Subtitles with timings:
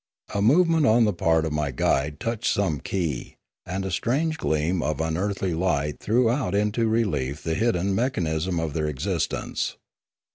[0.33, 3.35] A movement on the part of my guide touched some key,
[3.67, 8.27] and a strange gleam of un earthly light threw out into relief the hidden mechan
[8.27, 9.77] ism of their existence.